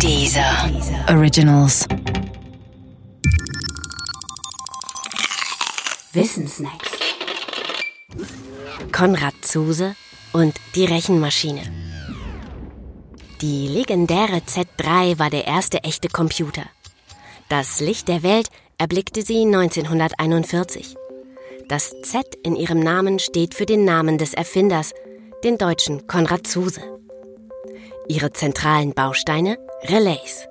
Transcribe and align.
Dieser 0.00 0.70
Originals. 1.08 1.86
Wissensnacks. 6.12 6.90
Konrad 8.92 9.34
Zuse 9.42 9.96
und 10.32 10.54
die 10.74 10.84
Rechenmaschine. 10.84 11.62
Die 13.40 13.68
legendäre 13.68 14.38
Z3 14.38 15.18
war 15.18 15.30
der 15.30 15.46
erste 15.46 15.84
echte 15.84 16.08
Computer. 16.08 16.64
Das 17.48 17.80
Licht 17.80 18.08
der 18.08 18.22
Welt 18.22 18.48
erblickte 18.78 19.22
sie 19.22 19.42
1941. 19.42 20.96
Das 21.68 21.94
Z 22.02 22.26
in 22.42 22.56
ihrem 22.56 22.80
Namen 22.80 23.18
steht 23.18 23.54
für 23.54 23.66
den 23.66 23.84
Namen 23.84 24.18
des 24.18 24.34
Erfinders, 24.34 24.92
den 25.44 25.56
Deutschen 25.56 26.06
Konrad 26.06 26.46
Zuse. 26.46 26.93
Ihre 28.06 28.32
zentralen 28.32 28.92
Bausteine 28.92 29.56
Relays. 29.84 30.46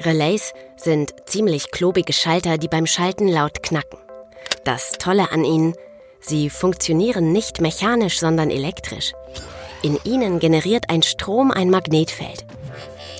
Relays 0.00 0.52
sind 0.76 1.14
ziemlich 1.26 1.70
klobige 1.70 2.12
Schalter, 2.12 2.58
die 2.58 2.68
beim 2.68 2.86
Schalten 2.86 3.28
laut 3.28 3.62
knacken. 3.62 3.98
Das 4.64 4.92
Tolle 4.92 5.30
an 5.30 5.44
ihnen, 5.44 5.74
sie 6.20 6.50
funktionieren 6.50 7.32
nicht 7.32 7.60
mechanisch, 7.60 8.18
sondern 8.18 8.50
elektrisch. 8.50 9.12
In 9.82 9.98
ihnen 10.04 10.40
generiert 10.40 10.90
ein 10.90 11.02
Strom 11.02 11.52
ein 11.52 11.70
Magnetfeld. 11.70 12.44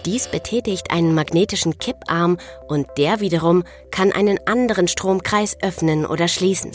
Dies 0.05 0.27
betätigt 0.27 0.91
einen 0.91 1.15
magnetischen 1.15 1.79
Kipparm 1.79 2.39
und 2.67 2.89
der 2.97 3.21
wiederum 3.21 3.63
kann 3.93 4.11
einen 4.11 4.41
anderen 4.47 4.89
Stromkreis 4.89 5.57
öffnen 5.63 6.07
oder 6.07 6.27
schließen. 6.27 6.73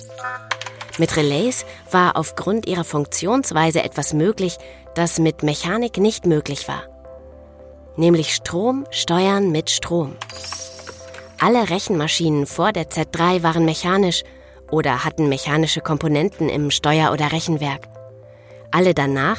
Mit 1.00 1.18
Relays 1.18 1.66
war 1.92 2.16
aufgrund 2.16 2.68
ihrer 2.68 2.84
Funktionsweise 2.84 3.84
etwas 3.84 4.14
möglich, 4.14 4.58
das 4.96 5.20
mit 5.20 5.44
Mechanik 5.44 5.98
nicht 5.98 6.26
möglich 6.26 6.68
war. 6.68 6.84
Nämlich 7.96 8.34
Strom 8.34 8.86
steuern 8.90 9.52
mit 9.52 9.70
Strom. 9.70 10.16
Alle 11.40 11.70
Rechenmaschinen 11.70 12.46
vor 12.46 12.72
der 12.72 12.90
Z3 12.90 13.44
waren 13.44 13.66
mechanisch 13.66 14.24
oder 14.72 15.04
hatten 15.04 15.30
mechanische 15.30 15.82
Komponenten 15.82 16.50
im 16.50 16.72
Steuer- 16.72 17.12
oder 17.12 17.32
Rechenwerk. 17.32 17.88
Alle 18.72 18.94
danach, 18.94 19.38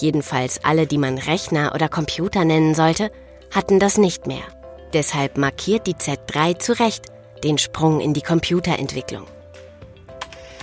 jedenfalls 0.00 0.62
alle, 0.62 0.86
die 0.86 0.98
man 0.98 1.18
Rechner 1.18 1.72
oder 1.74 1.88
Computer 1.88 2.44
nennen 2.44 2.74
sollte, 2.74 3.10
hatten 3.52 3.80
das 3.80 3.98
nicht 3.98 4.26
mehr. 4.26 4.44
Deshalb 4.92 5.38
markiert 5.38 5.86
die 5.86 5.94
Z3 5.94 6.58
zu 6.58 6.78
Recht 6.78 7.06
den 7.42 7.58
Sprung 7.58 8.00
in 8.00 8.14
die 8.14 8.22
Computerentwicklung. 8.22 9.26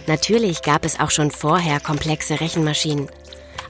Natürlich 0.07 0.61
gab 0.61 0.85
es 0.85 0.99
auch 0.99 1.11
schon 1.11 1.31
vorher 1.31 1.79
komplexe 1.79 2.39
Rechenmaschinen, 2.39 3.09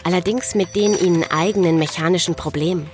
allerdings 0.03 0.55
mit 0.55 0.75
den 0.75 0.97
ihnen 0.97 1.23
eigenen 1.23 1.77
mechanischen 1.77 2.35
Problemen. 2.35 2.89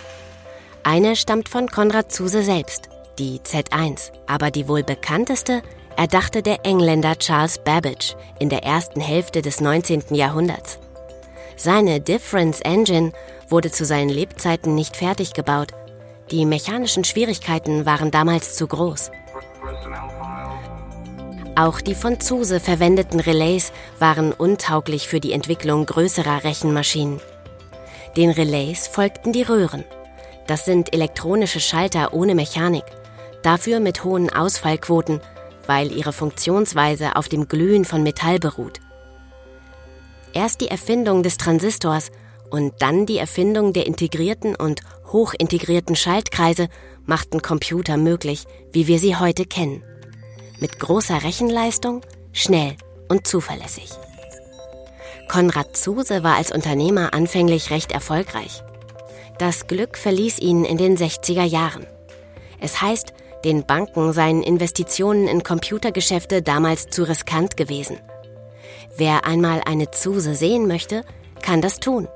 Eine 0.83 1.15
stammt 1.15 1.49
von 1.49 1.67
Konrad 1.67 2.11
Zuse 2.11 2.43
selbst, 2.43 2.89
die 3.17 3.39
Z1, 3.39 4.11
aber 4.27 4.51
die 4.51 4.67
wohl 4.67 4.83
bekannteste 4.83 5.61
erdachte 5.97 6.41
der 6.41 6.65
Engländer 6.65 7.17
Charles 7.17 7.57
Babbage 7.57 8.15
in 8.39 8.49
der 8.49 8.63
ersten 8.63 9.01
Hälfte 9.01 9.41
des 9.41 9.59
19. 9.59 10.15
Jahrhunderts. 10.15 10.79
Seine 11.57 11.99
Difference 11.99 12.61
Engine 12.61 13.11
wurde 13.49 13.69
zu 13.69 13.83
seinen 13.83 14.09
Lebzeiten 14.09 14.75
nicht 14.75 14.95
fertig 14.95 15.33
gebaut. 15.33 15.73
Die 16.31 16.45
mechanischen 16.45 17.03
Schwierigkeiten 17.03 17.85
waren 17.85 18.11
damals 18.11 18.55
zu 18.55 18.67
groß. 18.67 19.11
Auch 21.59 21.81
die 21.81 21.93
von 21.93 22.21
Zuse 22.21 22.61
verwendeten 22.61 23.19
Relays 23.19 23.73
waren 23.99 24.31
untauglich 24.31 25.09
für 25.09 25.19
die 25.19 25.33
Entwicklung 25.33 25.85
größerer 25.85 26.45
Rechenmaschinen. 26.45 27.19
Den 28.15 28.29
Relays 28.29 28.87
folgten 28.87 29.33
die 29.33 29.41
Röhren. 29.41 29.83
Das 30.47 30.63
sind 30.63 30.93
elektronische 30.93 31.59
Schalter 31.59 32.13
ohne 32.13 32.33
Mechanik, 32.33 32.85
dafür 33.43 33.81
mit 33.81 34.05
hohen 34.05 34.29
Ausfallquoten, 34.29 35.19
weil 35.67 35.91
ihre 35.91 36.13
Funktionsweise 36.13 37.17
auf 37.17 37.27
dem 37.27 37.49
Glühen 37.49 37.83
von 37.83 38.03
Metall 38.03 38.39
beruht. 38.39 38.79
Erst 40.31 40.61
die 40.61 40.69
Erfindung 40.69 41.23
des 41.23 41.35
Transistors 41.35 42.09
und 42.49 42.75
dann 42.79 43.05
die 43.05 43.17
Erfindung 43.17 43.73
der 43.73 43.85
integrierten 43.85 44.55
und 44.55 44.79
hochintegrierten 45.11 45.97
Schaltkreise 45.97 46.69
machten 47.05 47.41
Computer 47.41 47.97
möglich, 47.97 48.45
wie 48.71 48.87
wir 48.87 48.97
sie 48.97 49.17
heute 49.17 49.43
kennen 49.43 49.83
mit 50.59 50.79
großer 50.79 51.23
Rechenleistung, 51.23 52.01
schnell 52.31 52.75
und 53.07 53.27
zuverlässig. 53.27 53.89
Konrad 55.27 55.77
Zuse 55.77 56.23
war 56.23 56.35
als 56.35 56.51
Unternehmer 56.51 57.13
anfänglich 57.13 57.69
recht 57.69 57.91
erfolgreich. 57.91 58.63
Das 59.37 59.67
Glück 59.67 59.97
verließ 59.97 60.39
ihn 60.39 60.65
in 60.65 60.77
den 60.77 60.97
60er 60.97 61.43
Jahren. 61.43 61.85
Es 62.59 62.81
heißt, 62.81 63.13
den 63.45 63.65
Banken 63.65 64.11
seien 64.11 64.43
Investitionen 64.43 65.27
in 65.27 65.43
Computergeschäfte 65.43 66.41
damals 66.41 66.87
zu 66.87 67.03
riskant 67.03 67.55
gewesen. 67.55 67.97
Wer 68.97 69.25
einmal 69.25 69.61
eine 69.65 69.91
Zuse 69.91 70.35
sehen 70.35 70.67
möchte, 70.67 71.03
kann 71.41 71.61
das 71.61 71.79
tun. 71.79 72.07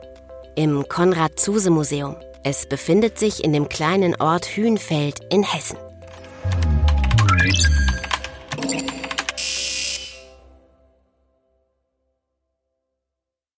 Im 0.55 0.87
Konrad 0.89 1.39
Zuse 1.39 1.69
Museum. 1.69 2.17
Es 2.43 2.65
befindet 2.67 3.17
sich 3.17 3.43
in 3.43 3.53
dem 3.53 3.69
kleinen 3.69 4.19
Ort 4.19 4.45
Hühnfeld 4.45 5.21
in 5.31 5.43
Hessen. 5.43 5.77